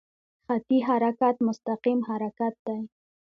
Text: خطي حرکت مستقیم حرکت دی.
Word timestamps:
خطي 0.45 0.77
حرکت 0.87 1.35
مستقیم 1.47 1.99
حرکت 2.09 2.55
دی. 2.65 2.79